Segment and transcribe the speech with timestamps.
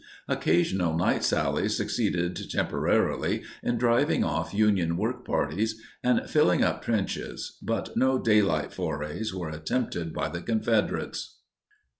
[0.27, 7.59] Occasional night sallies succeeded temporarily in driving off Union work parties and filling up trenches,
[7.61, 11.41] but no daylight forays were attempted by the Confederates.